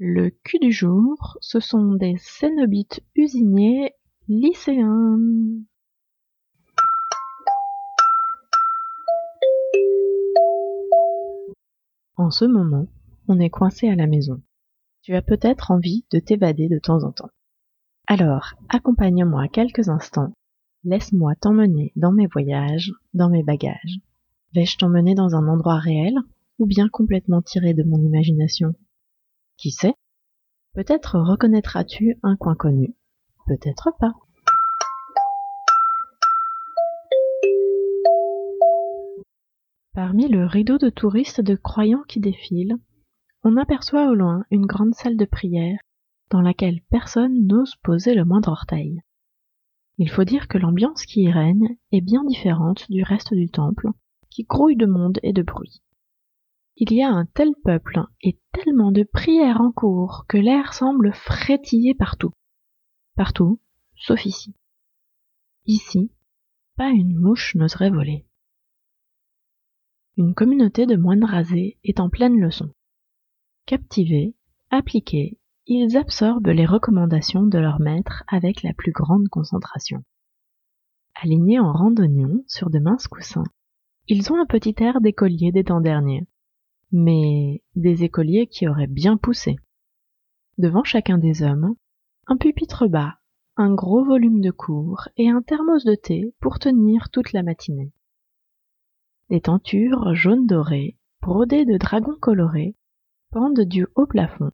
[0.00, 3.92] Le cul du jour, ce sont des cénobites usiniers
[4.26, 5.20] lycéens.
[12.16, 12.88] En ce moment,
[13.28, 14.42] on est coincé à la maison.
[15.02, 17.30] Tu as peut-être envie de t'évader de temps en temps.
[18.08, 20.32] Alors, accompagne-moi quelques instants.
[20.82, 24.00] Laisse-moi t'emmener dans mes voyages, dans mes bagages.
[24.54, 26.16] Vais-je t'emmener dans un endroit réel
[26.58, 28.74] ou bien complètement tiré de mon imagination?
[29.56, 29.94] Qui sait?
[30.74, 32.94] Peut-être reconnaîtras-tu un coin connu,
[33.46, 34.12] peut-être pas.
[39.94, 42.76] Parmi le rideau de touristes de croyants qui défilent,
[43.44, 45.78] on aperçoit au loin une grande salle de prière
[46.30, 49.02] dans laquelle personne n'ose poser le moindre orteil.
[49.98, 53.90] Il faut dire que l'ambiance qui y règne est bien différente du reste du temple,
[54.30, 55.80] qui grouille de monde et de bruit.
[56.76, 61.12] Il y a un tel peuple et tellement de prières en cours que l'air semble
[61.12, 62.32] frétiller partout.
[63.14, 63.60] Partout,
[63.94, 64.56] sauf ici.
[65.66, 66.10] Ici,
[66.76, 68.26] pas une mouche n'oserait voler.
[70.16, 72.70] Une communauté de moines rasés est en pleine leçon.
[73.66, 74.34] Captivés,
[74.70, 80.02] appliqués, ils absorbent les recommandations de leur maître avec la plus grande concentration.
[81.14, 83.44] Alignés en randonnion sur de minces coussins,
[84.08, 86.26] ils ont un petit air d'écoliers des temps derniers,
[86.96, 89.56] mais des écoliers qui auraient bien poussé.
[90.58, 91.74] Devant chacun des hommes,
[92.28, 93.18] un pupitre bas,
[93.56, 97.92] un gros volume de cours et un thermos de thé pour tenir toute la matinée.
[99.28, 102.76] Des tentures jaune dorées, brodées de dragons colorés,
[103.32, 104.52] pendent du haut plafond,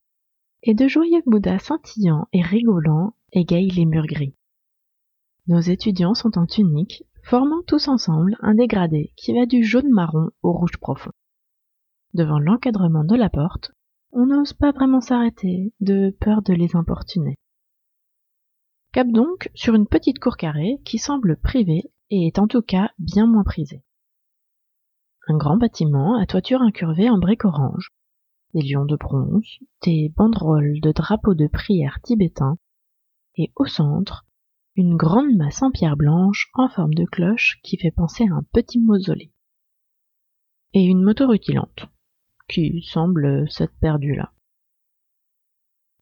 [0.62, 4.34] et de joyeux bouddhas scintillants et rigolants égayent les murs gris.
[5.46, 10.30] Nos étudiants sont en tunique, formant tous ensemble un dégradé qui va du jaune marron
[10.42, 11.12] au rouge profond.
[12.12, 13.70] Devant l'encadrement de la porte,
[14.10, 17.38] on n'ose pas vraiment s'arrêter, de peur de les importuner.
[18.92, 22.90] Cap donc sur une petite cour carrée qui semble privée et est en tout cas
[22.98, 23.84] bien moins prisée.
[25.28, 27.92] Un grand bâtiment à toiture incurvée en briques orange,
[28.54, 29.46] des lions de bronze,
[29.84, 32.58] des banderoles de drapeaux de prière tibétains,
[33.36, 34.26] et au centre,
[34.74, 38.42] une grande masse en pierre blanche en forme de cloche qui fait penser à un
[38.52, 39.32] petit mausolée.
[40.72, 41.86] Et une moto rutilante,
[42.50, 44.32] qui semble s'être perdue là.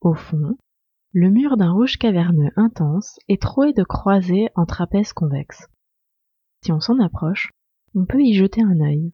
[0.01, 0.57] Au fond,
[1.13, 5.67] le mur d'un rouge caverneux intense est troué de croisées en trapèzes convexes.
[6.63, 7.51] Si on s'en approche,
[7.95, 9.13] on peut y jeter un œil.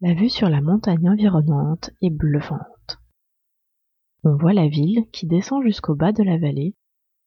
[0.00, 2.98] La vue sur la montagne environnante est bluffante.
[4.24, 6.74] On voit la ville qui descend jusqu'au bas de la vallée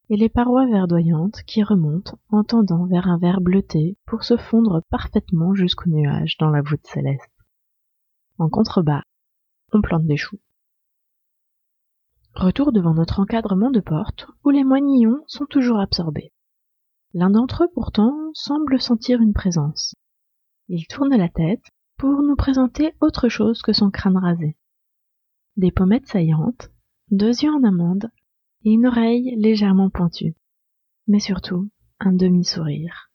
[0.09, 4.83] et les parois verdoyantes qui remontent en tendant vers un vert bleuté pour se fondre
[4.89, 7.31] parfaitement jusqu'aux nuages dans la voûte céleste.
[8.37, 9.03] En contrebas,
[9.71, 10.39] on plante des choux.
[12.33, 16.31] Retour devant notre encadrement de porte, où les moignillons sont toujours absorbés.
[17.13, 19.95] L'un d'entre eux pourtant semble sentir une présence.
[20.69, 21.65] Il tourne la tête
[21.97, 24.55] pour nous présenter autre chose que son crâne rasé.
[25.57, 26.71] Des pommettes saillantes,
[27.11, 28.09] deux yeux en amande
[28.63, 30.35] et une oreille légèrement pointue.
[31.07, 33.11] Mais surtout, un demi-sourire.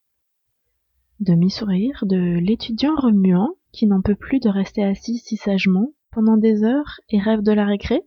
[1.20, 6.64] Demi-sourire de l'étudiant remuant qui n'en peut plus de rester assis si sagement pendant des
[6.64, 8.00] heures et rêve de la récré.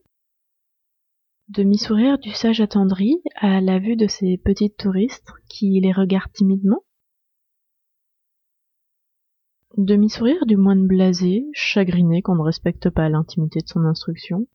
[1.49, 6.83] Demi-sourire du sage attendri à la vue de ces petites touristes qui les regardent timidement.
[9.77, 14.47] Demi-sourire du moine blasé, chagriné qu'on ne respecte pas l'intimité de son instruction.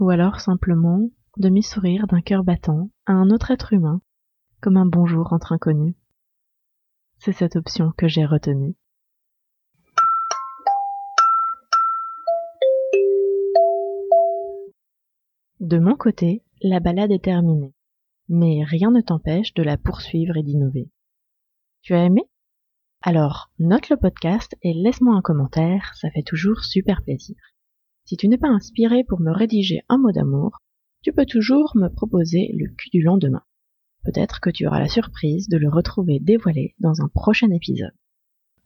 [0.00, 4.00] Ou alors simplement demi-sourire d'un cœur battant à un autre être humain,
[4.60, 5.94] comme un bonjour entre inconnus.
[7.18, 8.74] C'est cette option que j'ai retenue.
[15.60, 17.72] De mon côté, la balade est terminée,
[18.28, 20.90] mais rien ne t'empêche de la poursuivre et d'innover.
[21.80, 22.24] Tu as aimé?
[23.00, 27.36] Alors, note le podcast et laisse-moi un commentaire, ça fait toujours super plaisir.
[28.04, 30.58] Si tu n'es pas inspiré pour me rédiger un mot d'amour,
[31.02, 33.42] tu peux toujours me proposer le cul du lendemain.
[34.04, 37.96] Peut-être que tu auras la surprise de le retrouver dévoilé dans un prochain épisode.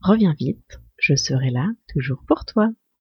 [0.00, 2.70] Reviens vite, je serai là toujours pour toi.